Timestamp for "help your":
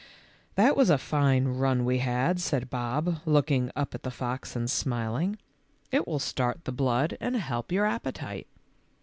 7.39-7.85